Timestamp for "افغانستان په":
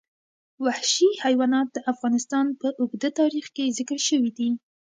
1.91-2.67